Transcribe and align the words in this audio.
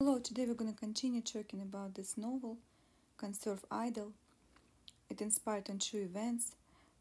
Hello, 0.00 0.20
today 0.20 0.46
we're 0.46 0.54
going 0.54 0.72
to 0.72 0.78
continue 0.78 1.20
talking 1.20 1.60
about 1.60 1.96
this 1.96 2.16
novel, 2.16 2.56
Conserve 3.16 3.64
Idol. 3.68 4.12
It 5.10 5.20
inspired 5.20 5.68
on 5.68 5.80
true 5.80 6.02
events, 6.02 6.54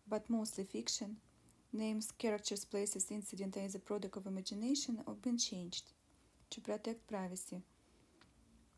but 0.10 0.28
mostly 0.32 0.64
fiction. 0.64 1.18
Names, 1.72 2.12
characters, 2.18 2.66
places, 2.66 3.12
incident 3.12 3.56
as 3.56 3.76
a 3.76 3.80
product 3.80 4.18
of 4.18 4.26
imagination 4.26 4.98
have 5.06 5.22
been 5.22 5.38
changed 5.38 5.92
to 6.50 6.60
protect 6.60 7.08
privacy. 7.08 7.62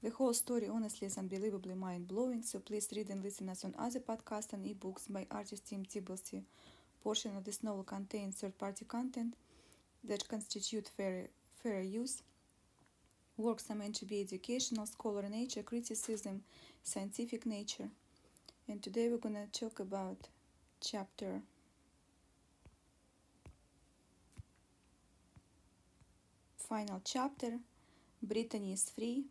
The 0.04 0.10
whole 0.10 0.34
story 0.34 0.68
honestly 0.68 1.08
is 1.08 1.18
unbelievably 1.18 1.76
mind-blowing, 1.76 2.42
so 2.42 2.60
please 2.60 2.90
read 2.94 3.10
and 3.10 3.24
listen 3.24 3.48
us 3.48 3.64
on 3.64 3.74
other 3.80 4.02
podcasts 4.02 4.52
and 4.52 4.66
ebooks 4.66 5.10
by 5.10 5.28
artist 5.32 5.70
Tim 5.70 5.86
Tibblesy. 5.86 6.44
Portion 7.02 7.38
of 7.38 7.46
this 7.46 7.64
novel 7.64 7.84
contains 7.84 8.36
third-party 8.36 8.84
content 8.84 9.36
that 10.04 10.28
constitute 10.28 10.90
fair, 10.98 11.30
fair 11.64 11.80
use 11.80 12.22
Works 13.40 13.72
are 13.72 13.76
meant 13.76 13.96
to 13.96 14.06
be 14.06 14.20
educational, 14.20 14.86
scholar 14.86 15.22
nature, 15.30 15.64
criticism, 15.64 16.42
scientific 16.84 17.46
nature. 17.46 17.88
And 18.68 18.84
today 18.84 19.08
we're 19.08 19.18
going 19.18 19.36
to 19.36 19.48
talk 19.58 19.80
about 19.80 20.28
chapter 20.82 21.40
final 26.58 27.00
chapter 27.06 27.60
Brittany 28.22 28.74
is 28.74 28.92
free. 28.94 29.24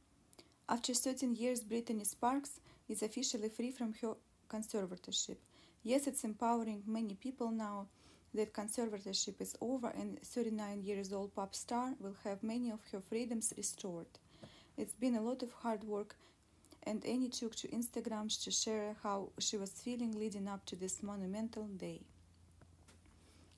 After 0.70 0.94
13 0.94 1.34
years, 1.34 1.60
Brittany 1.60 2.04
Sparks 2.04 2.60
is 2.88 3.02
officially 3.02 3.50
free 3.50 3.72
from 3.72 3.92
her 4.00 4.14
conservatorship. 4.48 5.36
Yes, 5.82 6.06
it's 6.06 6.24
empowering 6.24 6.82
many 6.86 7.14
people 7.14 7.50
now 7.50 7.88
that 8.34 8.52
conservatorship 8.52 9.40
is 9.40 9.56
over 9.60 9.88
and 9.88 10.20
39 10.22 10.82
years 10.82 11.12
old 11.12 11.34
pop 11.34 11.54
star 11.54 11.94
will 12.00 12.16
have 12.24 12.42
many 12.42 12.70
of 12.70 12.80
her 12.92 13.00
freedoms 13.00 13.52
restored. 13.56 14.06
It's 14.76 14.94
been 14.94 15.16
a 15.16 15.22
lot 15.22 15.42
of 15.42 15.52
hard 15.52 15.84
work 15.84 16.16
and 16.84 17.04
Annie 17.04 17.28
took 17.28 17.54
to 17.56 17.68
Instagram 17.68 18.26
to 18.44 18.50
share 18.50 18.96
how 19.02 19.30
she 19.38 19.56
was 19.56 19.70
feeling 19.70 20.18
leading 20.18 20.48
up 20.48 20.64
to 20.66 20.76
this 20.76 21.02
monumental 21.02 21.64
day. 21.64 22.00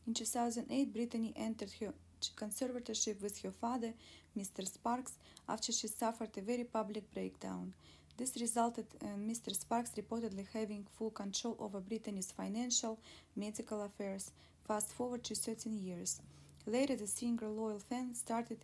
In 0.06 0.14
2008, 0.14 0.92
Brittany 0.92 1.32
entered 1.36 1.70
her 1.80 1.92
conservatorship 2.36 3.20
with 3.20 3.40
her 3.42 3.50
father, 3.50 3.92
Mr. 4.36 4.66
Sparks, 4.66 5.12
after 5.48 5.72
she 5.72 5.86
suffered 5.86 6.36
a 6.36 6.40
very 6.40 6.64
public 6.64 7.12
breakdown. 7.12 7.74
This 8.16 8.36
resulted 8.40 8.86
in 9.00 9.28
Mr. 9.28 9.54
Sparks 9.54 9.92
reportedly 9.96 10.46
having 10.52 10.86
full 10.98 11.10
control 11.10 11.56
over 11.58 11.80
Brittany's 11.80 12.32
financial, 12.32 12.98
medical 13.36 13.82
affairs, 13.82 14.32
Fast 14.70 14.92
forward 14.92 15.24
to 15.24 15.34
13 15.34 15.84
years. 15.84 16.20
Later, 16.64 16.94
the 16.94 17.08
singer 17.08 17.48
loyal 17.48 17.80
fan 17.80 18.14
started 18.14 18.58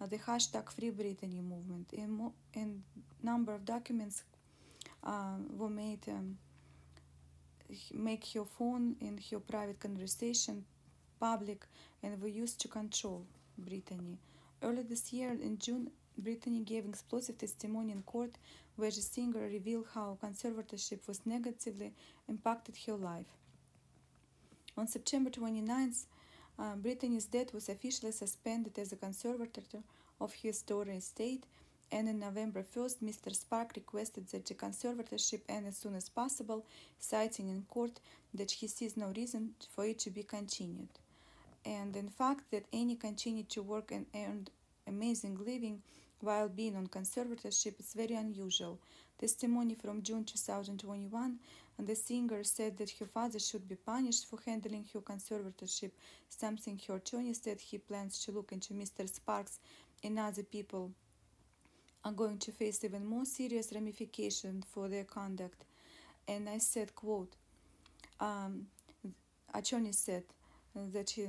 uh, 0.00 0.06
the 0.06 0.18
hashtag 0.18 0.68
Free 0.72 0.90
Brittany 0.90 1.40
movement, 1.40 1.92
and, 1.96 2.10
mo- 2.10 2.32
and 2.52 2.82
number 3.22 3.54
of 3.54 3.64
documents 3.64 4.24
uh, 5.04 5.36
were 5.56 5.70
made 5.70 6.00
um, 6.08 6.36
make 7.94 8.26
her 8.34 8.44
phone 8.44 8.96
and 9.00 9.20
her 9.30 9.38
private 9.38 9.78
conversation 9.78 10.64
public 11.20 11.64
and 12.02 12.20
were 12.20 12.26
used 12.42 12.60
to 12.62 12.66
control 12.66 13.24
Brittany. 13.56 14.18
Early 14.64 14.82
this 14.82 15.12
year, 15.12 15.30
in 15.30 15.58
June, 15.58 15.92
Brittany 16.18 16.58
gave 16.58 16.86
explosive 16.86 17.38
testimony 17.38 17.92
in 17.92 18.02
court 18.02 18.34
where 18.74 18.90
the 18.90 19.00
singer 19.00 19.42
revealed 19.46 19.86
how 19.94 20.18
conservatorship 20.20 21.06
was 21.06 21.20
negatively 21.24 21.92
impacted 22.28 22.76
her 22.84 22.94
life. 22.94 23.26
On 24.76 24.86
September 24.86 25.28
29th, 25.28 26.06
uh, 26.58 26.76
Brittany's 26.76 27.26
death 27.26 27.52
was 27.52 27.68
officially 27.68 28.12
suspended 28.12 28.78
as 28.78 28.92
a 28.92 28.96
conservator 28.96 29.82
of 30.20 30.32
his 30.32 30.62
daughter 30.62 30.92
estate, 30.92 31.44
and 31.90 32.08
on 32.08 32.18
November 32.18 32.62
1st, 32.62 33.02
Mr. 33.02 33.34
Spark 33.36 33.72
requested 33.76 34.28
that 34.28 34.46
the 34.46 34.54
conservatorship 34.54 35.42
end 35.46 35.66
as 35.66 35.76
soon 35.76 35.94
as 35.94 36.08
possible, 36.08 36.64
citing 36.98 37.50
in 37.50 37.62
court 37.68 38.00
that 38.32 38.50
he 38.50 38.66
sees 38.66 38.96
no 38.96 39.12
reason 39.14 39.54
for 39.68 39.84
it 39.84 39.98
to 39.98 40.10
be 40.10 40.22
continued. 40.22 40.88
And 41.66 41.94
in 41.94 42.08
fact, 42.08 42.50
that 42.50 42.64
Annie 42.72 42.96
continued 42.96 43.50
to 43.50 43.62
work 43.62 43.92
and 43.92 44.06
earned 44.14 44.50
amazing 44.86 45.38
living 45.44 45.82
while 46.20 46.48
being 46.48 46.76
on 46.76 46.86
conservatorship 46.86 47.78
is 47.78 47.92
very 47.94 48.14
unusual. 48.14 48.78
Testimony 49.18 49.74
from 49.74 50.02
June 50.02 50.24
2021 50.24 51.38
the 51.86 51.94
singer 51.94 52.44
said 52.44 52.76
that 52.78 52.90
her 52.98 53.06
father 53.06 53.38
should 53.38 53.68
be 53.68 53.76
punished 53.76 54.28
for 54.28 54.38
handling 54.44 54.86
her 54.92 55.00
conservatorship, 55.00 55.90
something 56.28 56.80
her 56.86 56.96
attorney 56.96 57.34
said 57.34 57.60
he 57.60 57.78
plans 57.78 58.24
to 58.24 58.32
look 58.32 58.52
into 58.52 58.74
Mr. 58.74 59.08
Sparks 59.08 59.58
and 60.04 60.18
other 60.18 60.42
people 60.42 60.92
are 62.04 62.12
going 62.12 62.38
to 62.38 62.52
face 62.52 62.82
even 62.84 63.06
more 63.06 63.24
serious 63.24 63.72
ramifications 63.72 64.64
for 64.72 64.88
their 64.88 65.04
conduct. 65.04 65.64
And 66.26 66.48
I 66.48 66.58
said, 66.58 66.94
quote, 66.94 67.34
um, 68.20 68.66
attorney 69.54 69.92
said 69.92 70.24
that 70.74 71.10
he, 71.10 71.26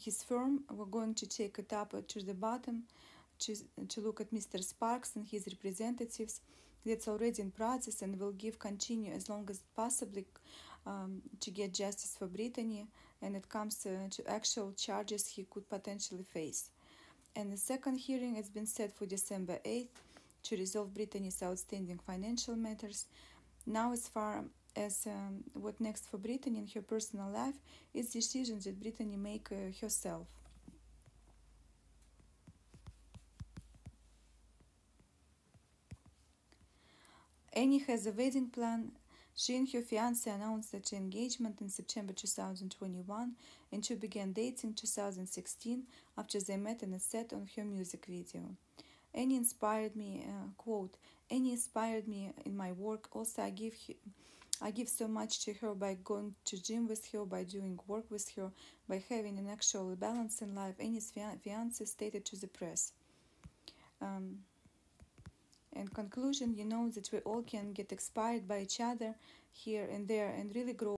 his 0.00 0.22
firm 0.22 0.64
were 0.70 0.86
going 0.86 1.14
to 1.14 1.26
take 1.26 1.58
it 1.58 1.72
up 1.72 1.94
to 2.08 2.20
the 2.20 2.34
bottom 2.34 2.84
to, 3.40 3.56
to 3.88 4.00
look 4.00 4.20
at 4.20 4.32
Mr. 4.32 4.62
Sparks 4.62 5.16
and 5.16 5.26
his 5.26 5.46
representatives 5.46 6.40
that's 6.84 7.08
already 7.08 7.42
in 7.42 7.50
process 7.50 8.02
and 8.02 8.18
will 8.18 8.32
give 8.32 8.58
continue 8.58 9.12
as 9.12 9.28
long 9.28 9.46
as 9.50 9.62
possibly 9.76 10.24
um, 10.86 11.22
to 11.40 11.50
get 11.50 11.74
justice 11.74 12.16
for 12.18 12.26
Brittany 12.26 12.86
and 13.20 13.36
it 13.36 13.48
comes 13.48 13.76
to 13.76 13.98
actual 14.26 14.72
charges 14.72 15.26
he 15.26 15.46
could 15.50 15.68
potentially 15.68 16.22
face. 16.22 16.70
And 17.36 17.52
the 17.52 17.56
second 17.56 17.98
hearing 17.98 18.36
has 18.36 18.48
been 18.48 18.66
set 18.66 18.92
for 18.92 19.06
December 19.06 19.58
8th 19.64 19.88
to 20.44 20.56
resolve 20.56 20.94
Brittany's 20.94 21.42
outstanding 21.42 21.98
financial 21.98 22.56
matters. 22.56 23.06
Now, 23.66 23.92
as 23.92 24.08
far 24.08 24.44
as 24.76 25.06
um, 25.06 25.44
what 25.54 25.80
next 25.80 26.08
for 26.08 26.18
Brittany 26.18 26.58
in 26.58 26.68
her 26.74 26.82
personal 26.82 27.30
life 27.30 27.56
is 27.92 28.10
decisions 28.10 28.64
that 28.64 28.80
Brittany 28.80 29.16
make 29.16 29.48
uh, 29.52 29.72
herself. 29.80 30.26
Annie 37.58 37.78
has 37.88 38.06
a 38.06 38.12
wedding 38.12 38.50
plan. 38.50 38.92
She 39.34 39.56
and 39.56 39.68
her 39.72 39.82
fiance 39.82 40.30
announced 40.30 40.70
their 40.70 40.80
engagement 40.92 41.60
in 41.60 41.68
September 41.68 42.12
2021 42.12 43.32
and 43.72 43.84
she 43.84 43.96
began 43.96 44.32
dating 44.32 44.74
2016 44.74 45.82
after 46.16 46.40
they 46.40 46.56
met 46.56 46.84
in 46.84 46.92
a 46.92 47.00
set 47.00 47.32
on 47.32 47.48
her 47.56 47.64
music 47.64 48.06
video. 48.08 48.42
Annie 49.12 49.34
inspired 49.34 49.96
me, 49.96 50.24
uh, 50.24 50.50
quote, 50.56 50.98
Annie 51.32 51.50
inspired 51.50 52.06
me 52.06 52.30
in 52.46 52.56
my 52.56 52.70
work. 52.70 53.08
Also, 53.10 53.42
I 53.42 53.50
give 53.50 53.74
I 54.62 54.70
give 54.70 54.88
so 54.88 55.08
much 55.08 55.44
to 55.44 55.52
her 55.54 55.74
by 55.74 55.96
going 56.04 56.36
to 56.44 56.62
gym 56.62 56.86
with 56.86 57.10
her, 57.10 57.24
by 57.24 57.42
doing 57.42 57.80
work 57.88 58.08
with 58.08 58.30
her, 58.36 58.52
by 58.88 59.02
having 59.08 59.36
an 59.36 59.48
actual 59.50 59.96
balance 59.96 60.42
in 60.42 60.54
life. 60.54 60.76
Annie's 60.78 61.12
fiance 61.42 61.84
stated 61.84 62.24
to 62.26 62.36
the 62.36 62.46
press. 62.46 62.92
Um, 64.00 64.38
in 65.78 65.88
conclusion, 65.88 66.54
you 66.54 66.64
know 66.64 66.90
that 66.90 67.10
we 67.12 67.18
all 67.20 67.42
can 67.42 67.72
get 67.72 67.92
inspired 67.92 68.46
by 68.48 68.60
each 68.60 68.80
other 68.80 69.14
here 69.52 69.88
and 69.92 70.08
there 70.08 70.28
and 70.28 70.54
really 70.54 70.72
grow 70.72 70.86